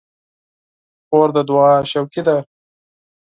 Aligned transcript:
خور 1.07 1.29
د 1.35 1.37
دعا 1.49 1.71
شوقي 1.91 2.21
ده. 2.27 2.37